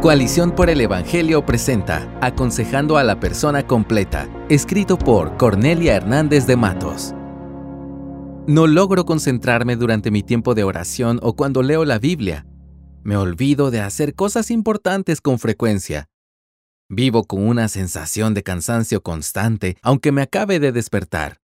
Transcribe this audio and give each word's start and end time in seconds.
Coalición 0.00 0.52
por 0.52 0.70
el 0.70 0.80
Evangelio 0.80 1.44
presenta 1.44 2.10
Aconsejando 2.22 2.96
a 2.96 3.04
la 3.04 3.20
Persona 3.20 3.66
Completa, 3.66 4.30
escrito 4.48 4.96
por 4.96 5.36
Cornelia 5.36 5.94
Hernández 5.94 6.46
de 6.46 6.56
Matos. 6.56 7.12
No 8.46 8.66
logro 8.66 9.04
concentrarme 9.04 9.76
durante 9.76 10.10
mi 10.10 10.22
tiempo 10.22 10.54
de 10.54 10.64
oración 10.64 11.20
o 11.22 11.36
cuando 11.36 11.62
leo 11.62 11.84
la 11.84 11.98
Biblia. 11.98 12.46
Me 13.02 13.18
olvido 13.18 13.70
de 13.70 13.82
hacer 13.82 14.14
cosas 14.14 14.50
importantes 14.50 15.20
con 15.20 15.38
frecuencia. 15.38 16.08
Vivo 16.88 17.24
con 17.24 17.46
una 17.46 17.68
sensación 17.68 18.32
de 18.32 18.42
cansancio 18.42 19.02
constante, 19.02 19.76
aunque 19.82 20.12
me 20.12 20.22
acabe 20.22 20.60
de 20.60 20.72
despertar. 20.72 21.42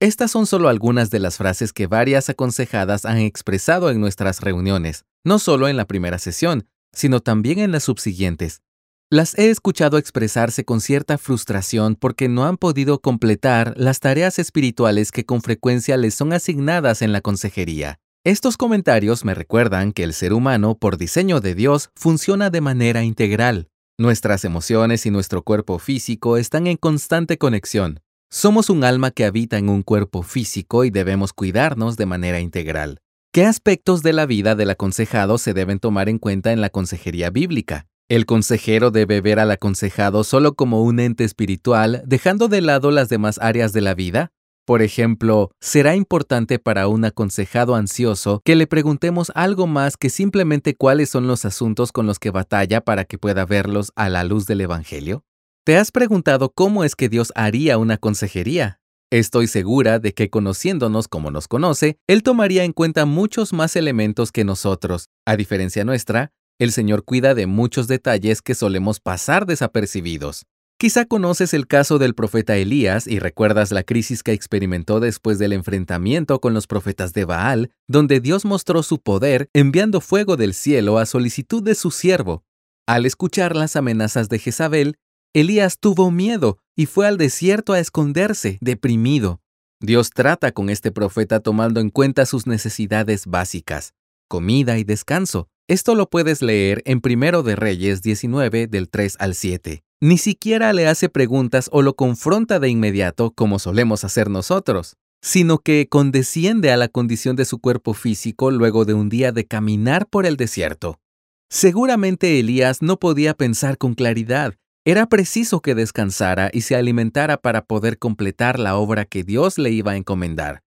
Estas 0.00 0.30
son 0.30 0.46
solo 0.46 0.70
algunas 0.70 1.10
de 1.10 1.18
las 1.18 1.36
frases 1.36 1.74
que 1.74 1.88
varias 1.88 2.30
aconsejadas 2.30 3.04
han 3.04 3.18
expresado 3.18 3.90
en 3.90 4.00
nuestras 4.00 4.40
reuniones, 4.40 5.04
no 5.24 5.38
solo 5.38 5.68
en 5.68 5.76
la 5.76 5.84
primera 5.84 6.18
sesión, 6.18 6.66
sino 6.94 7.20
también 7.20 7.58
en 7.58 7.72
las 7.72 7.84
subsiguientes. 7.84 8.62
Las 9.10 9.38
he 9.38 9.50
escuchado 9.50 9.98
expresarse 9.98 10.64
con 10.64 10.80
cierta 10.80 11.18
frustración 11.18 11.96
porque 11.96 12.28
no 12.28 12.46
han 12.46 12.56
podido 12.56 13.00
completar 13.00 13.74
las 13.76 14.00
tareas 14.00 14.38
espirituales 14.38 15.12
que 15.12 15.26
con 15.26 15.42
frecuencia 15.42 15.98
les 15.98 16.14
son 16.14 16.32
asignadas 16.32 17.02
en 17.02 17.12
la 17.12 17.20
consejería. 17.20 17.98
Estos 18.24 18.56
comentarios 18.56 19.24
me 19.24 19.34
recuerdan 19.34 19.92
que 19.92 20.04
el 20.04 20.14
ser 20.14 20.32
humano, 20.32 20.78
por 20.78 20.96
diseño 20.96 21.40
de 21.40 21.54
Dios, 21.54 21.90
funciona 21.94 22.48
de 22.48 22.60
manera 22.60 23.02
integral. 23.02 23.68
Nuestras 23.98 24.44
emociones 24.44 25.04
y 25.04 25.10
nuestro 25.10 25.42
cuerpo 25.42 25.78
físico 25.78 26.36
están 26.36 26.66
en 26.66 26.76
constante 26.76 27.36
conexión. 27.36 28.00
Somos 28.30 28.70
un 28.70 28.82
alma 28.82 29.10
que 29.10 29.26
habita 29.26 29.58
en 29.58 29.68
un 29.68 29.82
cuerpo 29.82 30.22
físico 30.22 30.84
y 30.84 30.90
debemos 30.90 31.34
cuidarnos 31.34 31.98
de 31.98 32.06
manera 32.06 32.40
integral. 32.40 33.02
¿Qué 33.34 33.46
aspectos 33.46 34.02
de 34.02 34.12
la 34.12 34.26
vida 34.26 34.54
del 34.54 34.68
aconsejado 34.68 35.38
se 35.38 35.54
deben 35.54 35.78
tomar 35.78 36.10
en 36.10 36.18
cuenta 36.18 36.52
en 36.52 36.60
la 36.60 36.68
consejería 36.68 37.30
bíblica? 37.30 37.86
¿El 38.06 38.26
consejero 38.26 38.90
debe 38.90 39.22
ver 39.22 39.38
al 39.38 39.50
aconsejado 39.50 40.22
solo 40.22 40.52
como 40.52 40.82
un 40.82 41.00
ente 41.00 41.24
espiritual, 41.24 42.02
dejando 42.04 42.48
de 42.48 42.60
lado 42.60 42.90
las 42.90 43.08
demás 43.08 43.38
áreas 43.40 43.72
de 43.72 43.80
la 43.80 43.94
vida? 43.94 44.32
Por 44.66 44.82
ejemplo, 44.82 45.50
¿será 45.62 45.96
importante 45.96 46.58
para 46.58 46.88
un 46.88 47.06
aconsejado 47.06 47.74
ansioso 47.74 48.42
que 48.44 48.54
le 48.54 48.66
preguntemos 48.66 49.32
algo 49.34 49.66
más 49.66 49.96
que 49.96 50.10
simplemente 50.10 50.74
cuáles 50.74 51.08
son 51.08 51.26
los 51.26 51.46
asuntos 51.46 51.90
con 51.90 52.04
los 52.04 52.18
que 52.18 52.28
batalla 52.28 52.82
para 52.82 53.06
que 53.06 53.16
pueda 53.16 53.46
verlos 53.46 53.92
a 53.96 54.10
la 54.10 54.24
luz 54.24 54.44
del 54.44 54.60
Evangelio? 54.60 55.24
¿Te 55.64 55.78
has 55.78 55.90
preguntado 55.90 56.52
cómo 56.54 56.84
es 56.84 56.94
que 56.94 57.08
Dios 57.08 57.32
haría 57.34 57.78
una 57.78 57.96
consejería? 57.96 58.81
Estoy 59.12 59.46
segura 59.46 59.98
de 59.98 60.14
que 60.14 60.30
conociéndonos 60.30 61.06
como 61.06 61.30
nos 61.30 61.46
conoce, 61.46 61.98
Él 62.06 62.22
tomaría 62.22 62.64
en 62.64 62.72
cuenta 62.72 63.04
muchos 63.04 63.52
más 63.52 63.76
elementos 63.76 64.32
que 64.32 64.42
nosotros. 64.42 65.10
A 65.26 65.36
diferencia 65.36 65.84
nuestra, 65.84 66.32
el 66.58 66.72
Señor 66.72 67.04
cuida 67.04 67.34
de 67.34 67.46
muchos 67.46 67.88
detalles 67.88 68.40
que 68.40 68.54
solemos 68.54 69.00
pasar 69.00 69.44
desapercibidos. 69.44 70.46
Quizá 70.78 71.04
conoces 71.04 71.52
el 71.52 71.66
caso 71.66 71.98
del 71.98 72.14
profeta 72.14 72.56
Elías 72.56 73.06
y 73.06 73.18
recuerdas 73.18 73.70
la 73.70 73.82
crisis 73.82 74.22
que 74.22 74.32
experimentó 74.32 74.98
después 74.98 75.38
del 75.38 75.52
enfrentamiento 75.52 76.40
con 76.40 76.54
los 76.54 76.66
profetas 76.66 77.12
de 77.12 77.26
Baal, 77.26 77.70
donde 77.86 78.18
Dios 78.18 78.46
mostró 78.46 78.82
su 78.82 78.98
poder 78.98 79.50
enviando 79.52 80.00
fuego 80.00 80.38
del 80.38 80.54
cielo 80.54 80.96
a 80.96 81.04
solicitud 81.04 81.62
de 81.62 81.74
su 81.74 81.90
siervo. 81.90 82.44
Al 82.86 83.04
escuchar 83.04 83.56
las 83.56 83.76
amenazas 83.76 84.30
de 84.30 84.38
Jezabel, 84.38 84.96
Elías 85.34 85.78
tuvo 85.78 86.10
miedo 86.10 86.58
y 86.76 86.84
fue 86.84 87.06
al 87.06 87.16
desierto 87.16 87.72
a 87.72 87.80
esconderse, 87.80 88.58
deprimido. 88.60 89.40
Dios 89.80 90.10
trata 90.10 90.52
con 90.52 90.68
este 90.68 90.92
profeta 90.92 91.40
tomando 91.40 91.80
en 91.80 91.88
cuenta 91.88 92.26
sus 92.26 92.46
necesidades 92.46 93.26
básicas, 93.26 93.94
comida 94.28 94.76
y 94.76 94.84
descanso. 94.84 95.48
Esto 95.68 95.94
lo 95.94 96.10
puedes 96.10 96.42
leer 96.42 96.82
en 96.84 97.00
Primero 97.00 97.42
de 97.42 97.56
Reyes 97.56 98.02
19 98.02 98.66
del 98.66 98.90
3 98.90 99.16
al 99.20 99.34
7. 99.34 99.82
Ni 100.02 100.18
siquiera 100.18 100.74
le 100.74 100.86
hace 100.86 101.08
preguntas 101.08 101.70
o 101.72 101.80
lo 101.80 101.96
confronta 101.96 102.60
de 102.60 102.68
inmediato 102.68 103.30
como 103.30 103.58
solemos 103.58 104.04
hacer 104.04 104.28
nosotros, 104.28 104.96
sino 105.22 105.60
que 105.60 105.88
condesciende 105.88 106.72
a 106.72 106.76
la 106.76 106.88
condición 106.88 107.36
de 107.36 107.46
su 107.46 107.58
cuerpo 107.58 107.94
físico 107.94 108.50
luego 108.50 108.84
de 108.84 108.92
un 108.92 109.08
día 109.08 109.32
de 109.32 109.46
caminar 109.46 110.06
por 110.08 110.26
el 110.26 110.36
desierto. 110.36 111.00
Seguramente 111.48 112.38
Elías 112.38 112.82
no 112.82 112.98
podía 112.98 113.32
pensar 113.32 113.78
con 113.78 113.94
claridad 113.94 114.56
era 114.84 115.06
preciso 115.06 115.60
que 115.60 115.74
descansara 115.74 116.50
y 116.52 116.62
se 116.62 116.74
alimentara 116.74 117.36
para 117.36 117.64
poder 117.64 117.98
completar 117.98 118.58
la 118.58 118.76
obra 118.76 119.04
que 119.04 119.22
Dios 119.22 119.58
le 119.58 119.70
iba 119.70 119.92
a 119.92 119.96
encomendar. 119.96 120.62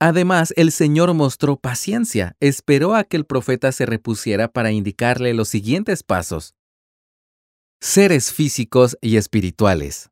Además, 0.00 0.54
el 0.56 0.72
Señor 0.72 1.12
mostró 1.12 1.56
paciencia, 1.56 2.36
esperó 2.40 2.94
a 2.94 3.04
que 3.04 3.16
el 3.16 3.26
profeta 3.26 3.72
se 3.72 3.84
repusiera 3.84 4.48
para 4.48 4.70
indicarle 4.70 5.34
los 5.34 5.48
siguientes 5.48 6.02
pasos. 6.02 6.54
Seres 7.80 8.32
físicos 8.32 8.96
y 9.02 9.16
espirituales. 9.16 10.10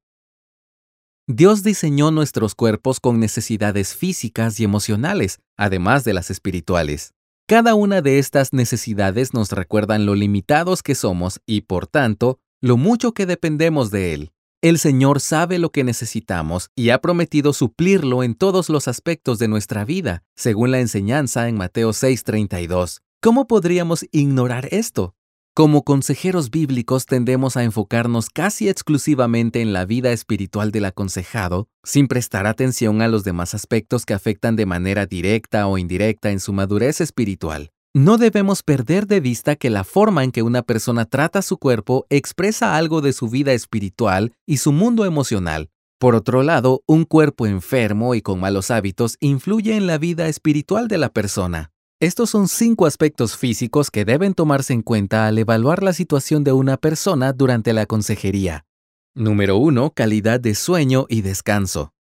Dios 1.28 1.62
diseñó 1.62 2.10
nuestros 2.10 2.54
cuerpos 2.54 3.00
con 3.00 3.18
necesidades 3.18 3.96
físicas 3.96 4.60
y 4.60 4.64
emocionales, 4.64 5.40
además 5.56 6.04
de 6.04 6.14
las 6.14 6.30
espirituales. 6.30 7.14
Cada 7.48 7.74
una 7.74 8.02
de 8.02 8.18
estas 8.18 8.52
necesidades 8.52 9.34
nos 9.34 9.50
recuerdan 9.50 10.04
lo 10.04 10.14
limitados 10.14 10.82
que 10.82 10.94
somos 10.94 11.40
y, 11.46 11.62
por 11.62 11.86
tanto, 11.86 12.40
lo 12.60 12.76
mucho 12.76 13.12
que 13.12 13.26
dependemos 13.26 13.90
de 13.90 14.14
Él. 14.14 14.32
El 14.62 14.78
Señor 14.78 15.20
sabe 15.20 15.58
lo 15.58 15.70
que 15.70 15.84
necesitamos 15.84 16.70
y 16.74 16.90
ha 16.90 17.00
prometido 17.00 17.52
suplirlo 17.52 18.22
en 18.22 18.34
todos 18.34 18.70
los 18.70 18.88
aspectos 18.88 19.38
de 19.38 19.48
nuestra 19.48 19.84
vida, 19.84 20.24
según 20.34 20.70
la 20.70 20.80
enseñanza 20.80 21.48
en 21.48 21.56
Mateo 21.56 21.92
6:32. 21.92 23.02
¿Cómo 23.20 23.46
podríamos 23.46 24.06
ignorar 24.12 24.68
esto? 24.70 25.14
Como 25.54 25.84
consejeros 25.84 26.50
bíblicos 26.50 27.06
tendemos 27.06 27.56
a 27.56 27.64
enfocarnos 27.64 28.28
casi 28.28 28.68
exclusivamente 28.68 29.62
en 29.62 29.72
la 29.72 29.86
vida 29.86 30.12
espiritual 30.12 30.70
del 30.70 30.84
aconsejado, 30.84 31.68
sin 31.82 32.08
prestar 32.08 32.46
atención 32.46 33.00
a 33.00 33.08
los 33.08 33.24
demás 33.24 33.54
aspectos 33.54 34.04
que 34.04 34.14
afectan 34.14 34.56
de 34.56 34.66
manera 34.66 35.06
directa 35.06 35.66
o 35.66 35.78
indirecta 35.78 36.30
en 36.30 36.40
su 36.40 36.52
madurez 36.52 37.00
espiritual. 37.00 37.70
No 37.96 38.18
debemos 38.18 38.62
perder 38.62 39.06
de 39.06 39.20
vista 39.20 39.56
que 39.56 39.70
la 39.70 39.82
forma 39.82 40.22
en 40.22 40.30
que 40.30 40.42
una 40.42 40.60
persona 40.60 41.06
trata 41.06 41.40
su 41.40 41.56
cuerpo 41.56 42.04
expresa 42.10 42.76
algo 42.76 43.00
de 43.00 43.14
su 43.14 43.30
vida 43.30 43.54
espiritual 43.54 44.34
y 44.44 44.58
su 44.58 44.70
mundo 44.70 45.06
emocional. 45.06 45.70
Por 45.98 46.14
otro 46.14 46.42
lado, 46.42 46.82
un 46.86 47.06
cuerpo 47.06 47.46
enfermo 47.46 48.14
y 48.14 48.20
con 48.20 48.38
malos 48.38 48.70
hábitos 48.70 49.16
influye 49.20 49.74
en 49.78 49.86
la 49.86 49.96
vida 49.96 50.28
espiritual 50.28 50.88
de 50.88 50.98
la 50.98 51.08
persona. 51.08 51.72
Estos 51.98 52.28
son 52.28 52.48
cinco 52.48 52.84
aspectos 52.84 53.38
físicos 53.38 53.90
que 53.90 54.04
deben 54.04 54.34
tomarse 54.34 54.74
en 54.74 54.82
cuenta 54.82 55.26
al 55.26 55.38
evaluar 55.38 55.82
la 55.82 55.94
situación 55.94 56.44
de 56.44 56.52
una 56.52 56.76
persona 56.76 57.32
durante 57.32 57.72
la 57.72 57.86
consejería. 57.86 58.66
Número 59.14 59.56
1. 59.56 59.92
Calidad 59.94 60.38
de 60.38 60.54
sueño 60.54 61.06
y 61.08 61.22
descanso. 61.22 61.94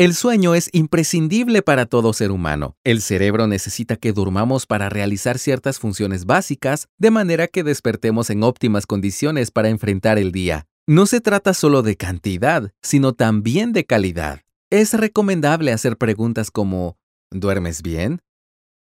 El 0.00 0.14
sueño 0.14 0.54
es 0.54 0.70
imprescindible 0.72 1.60
para 1.60 1.84
todo 1.84 2.14
ser 2.14 2.30
humano. 2.30 2.74
El 2.84 3.02
cerebro 3.02 3.46
necesita 3.46 3.96
que 3.96 4.14
durmamos 4.14 4.64
para 4.64 4.88
realizar 4.88 5.38
ciertas 5.38 5.78
funciones 5.78 6.24
básicas, 6.24 6.88
de 6.96 7.10
manera 7.10 7.48
que 7.48 7.62
despertemos 7.62 8.30
en 8.30 8.42
óptimas 8.42 8.86
condiciones 8.86 9.50
para 9.50 9.68
enfrentar 9.68 10.16
el 10.16 10.32
día. 10.32 10.66
No 10.86 11.04
se 11.04 11.20
trata 11.20 11.52
solo 11.52 11.82
de 11.82 11.96
cantidad, 11.96 12.72
sino 12.80 13.12
también 13.12 13.74
de 13.74 13.84
calidad. 13.84 14.40
Es 14.70 14.94
recomendable 14.94 15.70
hacer 15.70 15.98
preguntas 15.98 16.50
como 16.50 16.96
¿Duermes 17.30 17.82
bien? 17.82 18.22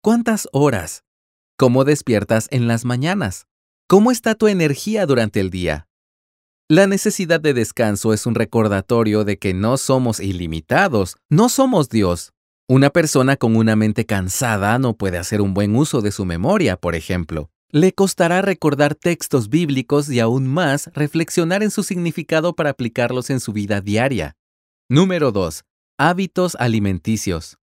¿Cuántas 0.03 0.48
horas? 0.50 1.04
¿Cómo 1.56 1.84
despiertas 1.84 2.48
en 2.50 2.66
las 2.66 2.84
mañanas? 2.84 3.47
¿Cómo 3.86 4.10
está 4.10 4.34
tu 4.34 4.48
energía 4.48 5.06
durante 5.06 5.38
el 5.38 5.50
día? 5.50 5.86
La 6.70 6.86
necesidad 6.86 7.42
de 7.42 7.52
descanso 7.52 8.14
es 8.14 8.25
un 8.25 8.34
recordatorio 8.34 9.25
de 9.25 9.38
que 9.38 9.52
no 9.52 9.76
somos 9.76 10.19
ilimitados, 10.19 11.19
no 11.28 11.50
somos 11.50 11.91
Dios. 11.91 12.32
Una 12.66 12.88
persona 12.88 13.36
con 13.36 13.54
una 13.56 13.76
mente 13.76 14.06
cansada 14.06 14.78
no 14.78 14.97
puede 14.97 15.19
hacer 15.19 15.42
un 15.42 15.53
buen 15.53 15.76
uso 15.76 16.00
de 16.00 16.10
su 16.10 16.24
memoria, 16.24 16.78
por 16.78 16.94
ejemplo. 16.94 17.50
Le 17.70 17.92
costará 17.92 18.41
recordar 18.41 18.94
textos 18.94 19.50
bíblicos 19.50 20.08
y 20.08 20.20
aún 20.20 20.47
más 20.47 20.91
reflexionar 20.94 21.62
en 21.62 21.71
su 21.71 21.83
significado 21.83 22.56
para 22.56 22.71
aplicarlos 22.71 23.28
en 23.28 23.41
su 23.41 23.53
vida 23.53 23.83
diaria. 23.83 24.34
Número 24.89 25.33
2. 25.33 25.65
Hábitos 25.98 26.56
alimenticios. 26.59 27.59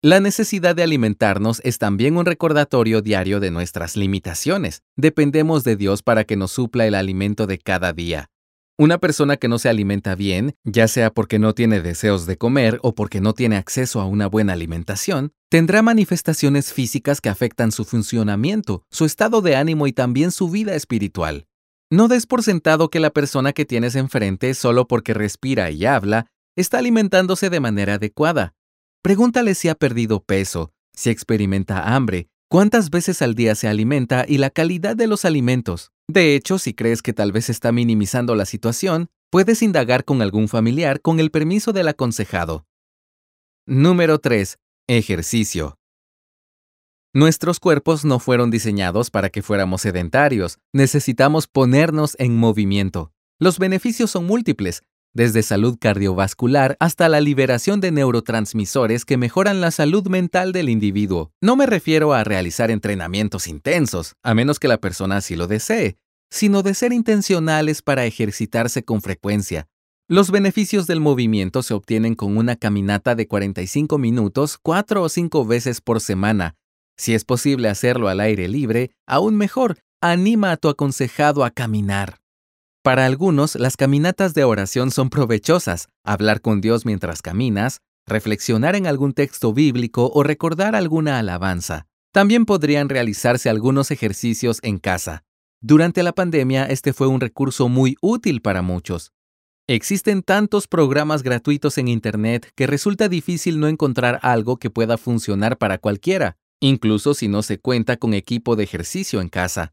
La 0.00 0.20
necesidad 0.20 0.74
de 0.74 0.82
alimentarnos 0.82 1.60
es 1.62 1.76
también 1.76 2.16
un 2.16 2.24
recordatorio 2.24 3.02
diario 3.02 3.38
de 3.38 3.50
nuestras 3.50 3.96
limitaciones. 3.96 4.82
Dependemos 4.96 5.62
de 5.62 5.76
Dios 5.76 6.02
para 6.02 6.24
que 6.24 6.36
nos 6.36 6.52
supla 6.52 6.86
el 6.86 6.94
alimento 6.94 7.46
de 7.46 7.58
cada 7.58 7.92
día. 7.92 8.30
Una 8.78 8.98
persona 8.98 9.38
que 9.38 9.48
no 9.48 9.58
se 9.58 9.70
alimenta 9.70 10.14
bien, 10.14 10.54
ya 10.62 10.86
sea 10.86 11.10
porque 11.10 11.38
no 11.38 11.54
tiene 11.54 11.80
deseos 11.80 12.26
de 12.26 12.36
comer 12.36 12.78
o 12.82 12.94
porque 12.94 13.22
no 13.22 13.32
tiene 13.32 13.56
acceso 13.56 14.02
a 14.02 14.06
una 14.06 14.26
buena 14.26 14.52
alimentación, 14.52 15.32
tendrá 15.48 15.80
manifestaciones 15.80 16.74
físicas 16.74 17.22
que 17.22 17.30
afectan 17.30 17.72
su 17.72 17.86
funcionamiento, 17.86 18.84
su 18.90 19.06
estado 19.06 19.40
de 19.40 19.56
ánimo 19.56 19.86
y 19.86 19.94
también 19.94 20.30
su 20.30 20.50
vida 20.50 20.74
espiritual. 20.74 21.46
No 21.90 22.06
des 22.06 22.26
por 22.26 22.42
sentado 22.42 22.90
que 22.90 23.00
la 23.00 23.08
persona 23.08 23.54
que 23.54 23.64
tienes 23.64 23.94
enfrente, 23.94 24.52
solo 24.52 24.86
porque 24.86 25.14
respira 25.14 25.70
y 25.70 25.86
habla, 25.86 26.26
está 26.54 26.76
alimentándose 26.76 27.48
de 27.48 27.60
manera 27.60 27.94
adecuada. 27.94 28.52
Pregúntale 29.00 29.54
si 29.54 29.70
ha 29.70 29.74
perdido 29.74 30.22
peso, 30.22 30.70
si 30.94 31.08
experimenta 31.08 31.94
hambre, 31.94 32.28
cuántas 32.50 32.90
veces 32.90 33.22
al 33.22 33.34
día 33.34 33.54
se 33.54 33.68
alimenta 33.68 34.26
y 34.28 34.36
la 34.36 34.50
calidad 34.50 34.96
de 34.96 35.06
los 35.06 35.24
alimentos. 35.24 35.92
De 36.08 36.36
hecho, 36.36 36.58
si 36.58 36.72
crees 36.72 37.02
que 37.02 37.12
tal 37.12 37.32
vez 37.32 37.50
está 37.50 37.72
minimizando 37.72 38.36
la 38.36 38.44
situación, 38.46 39.08
puedes 39.30 39.60
indagar 39.62 40.04
con 40.04 40.22
algún 40.22 40.48
familiar 40.48 41.00
con 41.00 41.18
el 41.18 41.30
permiso 41.30 41.72
del 41.72 41.88
aconsejado. 41.88 42.64
Número 43.66 44.20
3. 44.20 44.58
Ejercicio. 44.86 45.78
Nuestros 47.12 47.58
cuerpos 47.58 48.04
no 48.04 48.20
fueron 48.20 48.50
diseñados 48.50 49.10
para 49.10 49.30
que 49.30 49.42
fuéramos 49.42 49.82
sedentarios, 49.82 50.58
necesitamos 50.72 51.48
ponernos 51.48 52.14
en 52.20 52.36
movimiento. 52.36 53.10
Los 53.40 53.58
beneficios 53.58 54.10
son 54.10 54.26
múltiples, 54.26 54.82
desde 55.16 55.42
salud 55.42 55.78
cardiovascular 55.80 56.76
hasta 56.78 57.08
la 57.08 57.22
liberación 57.22 57.80
de 57.80 57.90
neurotransmisores 57.90 59.06
que 59.06 59.16
mejoran 59.16 59.62
la 59.62 59.70
salud 59.70 60.06
mental 60.08 60.52
del 60.52 60.68
individuo. 60.68 61.32
No 61.40 61.56
me 61.56 61.64
refiero 61.64 62.12
a 62.12 62.22
realizar 62.22 62.70
entrenamientos 62.70 63.48
intensos, 63.48 64.12
a 64.22 64.34
menos 64.34 64.60
que 64.60 64.68
la 64.68 64.76
persona 64.76 65.16
así 65.16 65.34
lo 65.34 65.46
desee, 65.46 65.96
sino 66.30 66.62
de 66.62 66.74
ser 66.74 66.92
intencionales 66.92 67.80
para 67.80 68.04
ejercitarse 68.04 68.84
con 68.84 69.00
frecuencia. 69.00 69.66
Los 70.06 70.30
beneficios 70.30 70.86
del 70.86 71.00
movimiento 71.00 71.62
se 71.62 71.72
obtienen 71.72 72.14
con 72.14 72.36
una 72.36 72.54
caminata 72.54 73.14
de 73.14 73.26
45 73.26 73.96
minutos 73.96 74.58
cuatro 74.62 75.02
o 75.02 75.08
cinco 75.08 75.46
veces 75.46 75.80
por 75.80 76.02
semana. 76.02 76.56
Si 76.98 77.14
es 77.14 77.24
posible 77.24 77.68
hacerlo 77.68 78.08
al 78.08 78.20
aire 78.20 78.48
libre, 78.48 78.90
aún 79.06 79.36
mejor, 79.36 79.78
anima 80.02 80.52
a 80.52 80.56
tu 80.58 80.68
aconsejado 80.68 81.42
a 81.42 81.50
caminar. 81.50 82.18
Para 82.86 83.04
algunos, 83.04 83.56
las 83.56 83.76
caminatas 83.76 84.32
de 84.32 84.44
oración 84.44 84.92
son 84.92 85.10
provechosas, 85.10 85.88
hablar 86.04 86.40
con 86.40 86.60
Dios 86.60 86.86
mientras 86.86 87.20
caminas, 87.20 87.80
reflexionar 88.06 88.76
en 88.76 88.86
algún 88.86 89.12
texto 89.12 89.52
bíblico 89.52 90.08
o 90.14 90.22
recordar 90.22 90.76
alguna 90.76 91.18
alabanza. 91.18 91.88
También 92.12 92.44
podrían 92.44 92.88
realizarse 92.88 93.50
algunos 93.50 93.90
ejercicios 93.90 94.60
en 94.62 94.78
casa. 94.78 95.24
Durante 95.60 96.04
la 96.04 96.12
pandemia, 96.12 96.66
este 96.66 96.92
fue 96.92 97.08
un 97.08 97.20
recurso 97.20 97.68
muy 97.68 97.96
útil 98.00 98.40
para 98.40 98.62
muchos. 98.62 99.10
Existen 99.66 100.22
tantos 100.22 100.68
programas 100.68 101.24
gratuitos 101.24 101.78
en 101.78 101.88
Internet 101.88 102.52
que 102.54 102.68
resulta 102.68 103.08
difícil 103.08 103.58
no 103.58 103.66
encontrar 103.66 104.20
algo 104.22 104.58
que 104.58 104.70
pueda 104.70 104.96
funcionar 104.96 105.58
para 105.58 105.78
cualquiera, 105.78 106.36
incluso 106.60 107.14
si 107.14 107.26
no 107.26 107.42
se 107.42 107.58
cuenta 107.58 107.96
con 107.96 108.14
equipo 108.14 108.54
de 108.54 108.62
ejercicio 108.62 109.20
en 109.20 109.28
casa. 109.28 109.72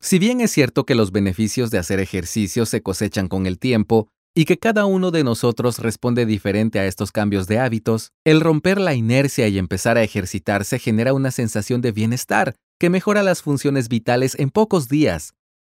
Si 0.00 0.18
bien 0.18 0.40
es 0.40 0.50
cierto 0.50 0.84
que 0.84 0.94
los 0.94 1.12
beneficios 1.12 1.70
de 1.70 1.78
hacer 1.78 2.00
ejercicio 2.00 2.66
se 2.66 2.82
cosechan 2.82 3.28
con 3.28 3.46
el 3.46 3.58
tiempo 3.58 4.08
y 4.34 4.44
que 4.44 4.58
cada 4.58 4.84
uno 4.84 5.10
de 5.10 5.24
nosotros 5.24 5.78
responde 5.78 6.26
diferente 6.26 6.78
a 6.78 6.86
estos 6.86 7.10
cambios 7.10 7.46
de 7.46 7.58
hábitos, 7.58 8.12
el 8.24 8.40
romper 8.40 8.78
la 8.78 8.94
inercia 8.94 9.48
y 9.48 9.58
empezar 9.58 9.96
a 9.96 10.02
ejercitarse 10.02 10.78
genera 10.78 11.14
una 11.14 11.30
sensación 11.30 11.80
de 11.80 11.92
bienestar 11.92 12.54
que 12.78 12.90
mejora 12.90 13.22
las 13.22 13.40
funciones 13.40 13.88
vitales 13.88 14.34
en 14.38 14.50
pocos 14.50 14.88
días. 14.88 15.32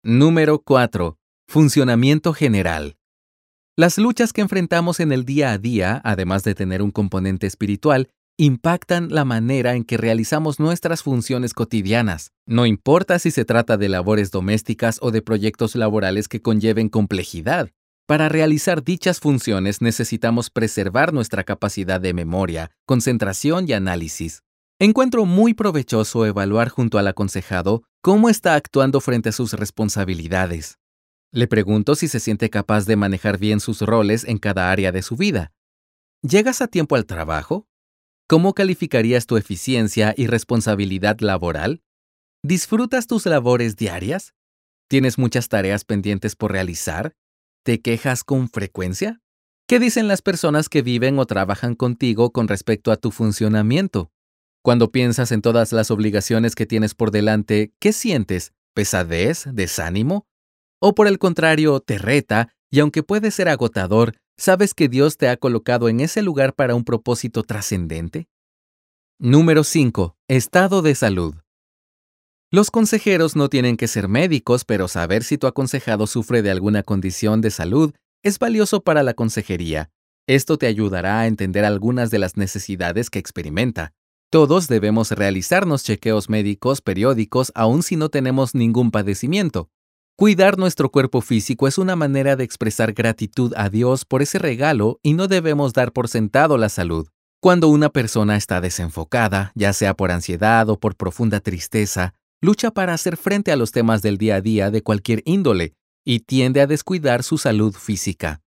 Número 0.02 0.60
4. 0.60 1.18
Funcionamiento 1.46 2.32
general. 2.32 2.96
Las 3.76 3.98
luchas 3.98 4.32
que 4.32 4.40
enfrentamos 4.40 5.00
en 5.00 5.12
el 5.12 5.26
día 5.26 5.52
a 5.52 5.58
día, 5.58 6.00
además 6.02 6.42
de 6.42 6.54
tener 6.54 6.80
un 6.80 6.90
componente 6.90 7.46
espiritual, 7.46 8.08
impactan 8.38 9.08
la 9.10 9.24
manera 9.24 9.74
en 9.74 9.84
que 9.84 9.96
realizamos 9.96 10.60
nuestras 10.60 11.02
funciones 11.02 11.54
cotidianas. 11.54 12.32
No 12.44 12.66
importa 12.66 13.18
si 13.18 13.30
se 13.30 13.44
trata 13.44 13.78
de 13.78 13.88
labores 13.88 14.30
domésticas 14.30 14.98
o 15.00 15.10
de 15.10 15.22
proyectos 15.22 15.74
laborales 15.74 16.28
que 16.28 16.42
conlleven 16.42 16.90
complejidad. 16.90 17.70
Para 18.06 18.28
realizar 18.28 18.84
dichas 18.84 19.20
funciones 19.20 19.80
necesitamos 19.80 20.50
preservar 20.50 21.12
nuestra 21.12 21.44
capacidad 21.44 22.00
de 22.00 22.12
memoria, 22.12 22.70
concentración 22.84 23.68
y 23.68 23.72
análisis. 23.72 24.42
Encuentro 24.78 25.24
muy 25.24 25.54
provechoso 25.54 26.26
evaluar 26.26 26.68
junto 26.68 26.98
al 26.98 27.08
aconsejado 27.08 27.84
cómo 28.02 28.28
está 28.28 28.54
actuando 28.54 29.00
frente 29.00 29.30
a 29.30 29.32
sus 29.32 29.54
responsabilidades. 29.54 30.78
Le 31.32 31.48
pregunto 31.48 31.94
si 31.94 32.06
se 32.06 32.20
siente 32.20 32.50
capaz 32.50 32.84
de 32.84 32.96
manejar 32.96 33.38
bien 33.38 33.60
sus 33.60 33.80
roles 33.80 34.24
en 34.24 34.38
cada 34.38 34.70
área 34.70 34.92
de 34.92 35.02
su 35.02 35.16
vida. 35.16 35.52
¿Llegas 36.22 36.60
a 36.60 36.68
tiempo 36.68 36.94
al 36.94 37.06
trabajo? 37.06 37.66
¿Cómo 38.28 38.54
calificarías 38.54 39.26
tu 39.26 39.36
eficiencia 39.36 40.12
y 40.16 40.26
responsabilidad 40.26 41.20
laboral? 41.20 41.84
¿Disfrutas 42.42 43.06
tus 43.06 43.24
labores 43.24 43.76
diarias? 43.76 44.34
¿Tienes 44.88 45.16
muchas 45.16 45.48
tareas 45.48 45.84
pendientes 45.84 46.34
por 46.34 46.50
realizar? 46.50 47.14
¿Te 47.64 47.80
quejas 47.80 48.24
con 48.24 48.48
frecuencia? 48.48 49.20
¿Qué 49.68 49.78
dicen 49.78 50.08
las 50.08 50.22
personas 50.22 50.68
que 50.68 50.82
viven 50.82 51.20
o 51.20 51.26
trabajan 51.26 51.76
contigo 51.76 52.32
con 52.32 52.48
respecto 52.48 52.90
a 52.90 52.96
tu 52.96 53.12
funcionamiento? 53.12 54.10
Cuando 54.60 54.90
piensas 54.90 55.30
en 55.30 55.40
todas 55.40 55.72
las 55.72 55.92
obligaciones 55.92 56.56
que 56.56 56.66
tienes 56.66 56.96
por 56.96 57.12
delante, 57.12 57.74
¿qué 57.78 57.92
sientes? 57.92 58.52
¿Pesadez? 58.74 59.44
¿Desánimo? 59.52 60.26
¿O 60.80 60.96
por 60.96 61.06
el 61.06 61.20
contrario, 61.20 61.78
te 61.78 61.96
reta 61.96 62.52
y 62.72 62.80
aunque 62.80 63.04
puede 63.04 63.30
ser 63.30 63.48
agotador, 63.48 64.16
¿Sabes 64.38 64.74
que 64.74 64.88
Dios 64.88 65.16
te 65.16 65.28
ha 65.30 65.38
colocado 65.38 65.88
en 65.88 66.00
ese 66.00 66.20
lugar 66.20 66.54
para 66.54 66.74
un 66.74 66.84
propósito 66.84 67.42
trascendente? 67.42 68.28
Número 69.18 69.64
5. 69.64 70.14
Estado 70.28 70.82
de 70.82 70.94
salud. 70.94 71.34
Los 72.50 72.70
consejeros 72.70 73.34
no 73.34 73.48
tienen 73.48 73.78
que 73.78 73.88
ser 73.88 74.08
médicos, 74.08 74.66
pero 74.66 74.88
saber 74.88 75.24
si 75.24 75.38
tu 75.38 75.46
aconsejado 75.46 76.06
sufre 76.06 76.42
de 76.42 76.50
alguna 76.50 76.82
condición 76.82 77.40
de 77.40 77.50
salud 77.50 77.94
es 78.22 78.38
valioso 78.38 78.82
para 78.82 79.02
la 79.02 79.14
consejería. 79.14 79.90
Esto 80.28 80.58
te 80.58 80.66
ayudará 80.66 81.20
a 81.20 81.26
entender 81.26 81.64
algunas 81.64 82.10
de 82.10 82.18
las 82.18 82.36
necesidades 82.36 83.08
que 83.08 83.18
experimenta. 83.18 83.94
Todos 84.30 84.68
debemos 84.68 85.12
realizarnos 85.12 85.82
chequeos 85.82 86.28
médicos 86.28 86.82
periódicos 86.82 87.52
aun 87.54 87.82
si 87.82 87.96
no 87.96 88.10
tenemos 88.10 88.54
ningún 88.54 88.90
padecimiento. 88.90 89.70
Cuidar 90.18 90.56
nuestro 90.56 90.90
cuerpo 90.90 91.20
físico 91.20 91.68
es 91.68 91.76
una 91.76 91.94
manera 91.94 92.36
de 92.36 92.44
expresar 92.44 92.94
gratitud 92.94 93.52
a 93.54 93.68
Dios 93.68 94.06
por 94.06 94.22
ese 94.22 94.38
regalo 94.38 94.98
y 95.02 95.12
no 95.12 95.28
debemos 95.28 95.74
dar 95.74 95.92
por 95.92 96.08
sentado 96.08 96.56
la 96.56 96.70
salud. 96.70 97.06
Cuando 97.38 97.68
una 97.68 97.90
persona 97.90 98.38
está 98.38 98.62
desenfocada, 98.62 99.52
ya 99.54 99.74
sea 99.74 99.92
por 99.92 100.10
ansiedad 100.10 100.70
o 100.70 100.80
por 100.80 100.96
profunda 100.96 101.40
tristeza, 101.40 102.14
lucha 102.40 102.70
para 102.70 102.94
hacer 102.94 103.18
frente 103.18 103.52
a 103.52 103.56
los 103.56 103.72
temas 103.72 104.00
del 104.00 104.16
día 104.16 104.36
a 104.36 104.40
día 104.40 104.70
de 104.70 104.82
cualquier 104.82 105.20
índole 105.26 105.74
y 106.02 106.20
tiende 106.20 106.62
a 106.62 106.66
descuidar 106.66 107.22
su 107.22 107.36
salud 107.36 107.74
física. 107.74 108.40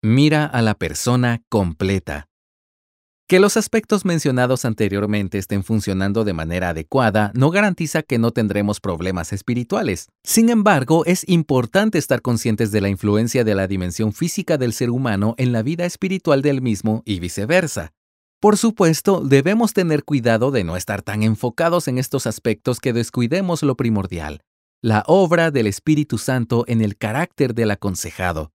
Mira 0.00 0.46
a 0.46 0.62
la 0.62 0.74
persona 0.74 1.42
completa. 1.48 2.28
Que 3.28 3.40
los 3.40 3.56
aspectos 3.56 4.04
mencionados 4.04 4.64
anteriormente 4.64 5.38
estén 5.38 5.64
funcionando 5.64 6.22
de 6.22 6.32
manera 6.32 6.68
adecuada 6.68 7.32
no 7.34 7.50
garantiza 7.50 8.04
que 8.04 8.18
no 8.18 8.30
tendremos 8.30 8.78
problemas 8.78 9.32
espirituales. 9.32 10.10
Sin 10.22 10.48
embargo, 10.48 11.04
es 11.06 11.28
importante 11.28 11.98
estar 11.98 12.22
conscientes 12.22 12.70
de 12.70 12.80
la 12.80 12.88
influencia 12.88 13.42
de 13.42 13.56
la 13.56 13.66
dimensión 13.66 14.12
física 14.12 14.58
del 14.58 14.72
ser 14.72 14.90
humano 14.90 15.34
en 15.38 15.50
la 15.50 15.64
vida 15.64 15.86
espiritual 15.86 16.40
del 16.40 16.62
mismo 16.62 17.02
y 17.04 17.18
viceversa. 17.18 17.94
Por 18.38 18.56
supuesto, 18.56 19.20
debemos 19.20 19.72
tener 19.72 20.04
cuidado 20.04 20.52
de 20.52 20.62
no 20.62 20.76
estar 20.76 21.02
tan 21.02 21.24
enfocados 21.24 21.88
en 21.88 21.98
estos 21.98 22.28
aspectos 22.28 22.78
que 22.78 22.92
descuidemos 22.92 23.64
lo 23.64 23.76
primordial, 23.76 24.42
la 24.82 25.02
obra 25.08 25.50
del 25.50 25.66
Espíritu 25.66 26.18
Santo 26.18 26.62
en 26.68 26.80
el 26.80 26.96
carácter 26.96 27.54
del 27.54 27.72
aconsejado. 27.72 28.52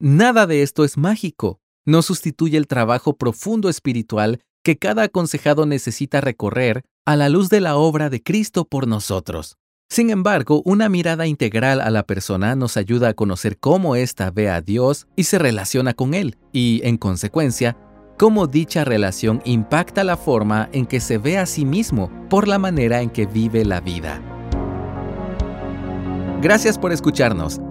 Nada 0.00 0.48
de 0.48 0.62
esto 0.62 0.84
es 0.84 0.96
mágico 0.98 1.60
no 1.90 2.02
sustituye 2.02 2.56
el 2.56 2.66
trabajo 2.66 3.16
profundo 3.16 3.68
espiritual 3.68 4.40
que 4.62 4.78
cada 4.78 5.04
aconsejado 5.04 5.66
necesita 5.66 6.20
recorrer 6.20 6.84
a 7.04 7.16
la 7.16 7.28
luz 7.28 7.48
de 7.48 7.60
la 7.60 7.76
obra 7.76 8.10
de 8.10 8.22
Cristo 8.22 8.64
por 8.64 8.86
nosotros. 8.86 9.56
Sin 9.88 10.10
embargo, 10.10 10.62
una 10.64 10.88
mirada 10.88 11.26
integral 11.26 11.80
a 11.80 11.90
la 11.90 12.04
persona 12.04 12.54
nos 12.54 12.76
ayuda 12.76 13.08
a 13.08 13.14
conocer 13.14 13.58
cómo 13.58 13.96
ésta 13.96 14.30
ve 14.30 14.48
a 14.48 14.60
Dios 14.60 15.08
y 15.16 15.24
se 15.24 15.38
relaciona 15.38 15.94
con 15.94 16.14
Él, 16.14 16.38
y, 16.52 16.80
en 16.84 16.96
consecuencia, 16.96 17.76
cómo 18.16 18.46
dicha 18.46 18.84
relación 18.84 19.42
impacta 19.44 20.04
la 20.04 20.16
forma 20.16 20.68
en 20.72 20.86
que 20.86 21.00
se 21.00 21.18
ve 21.18 21.38
a 21.38 21.46
sí 21.46 21.64
mismo 21.64 22.08
por 22.28 22.46
la 22.46 22.58
manera 22.58 23.02
en 23.02 23.10
que 23.10 23.26
vive 23.26 23.64
la 23.64 23.80
vida. 23.80 24.22
Gracias 26.40 26.78
por 26.78 26.92
escucharnos. 26.92 27.60